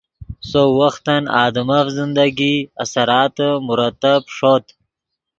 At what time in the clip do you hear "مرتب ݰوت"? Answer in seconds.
3.67-4.65